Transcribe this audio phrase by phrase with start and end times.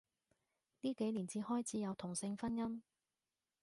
[0.81, 2.81] 呢幾年至開始有同性婚姻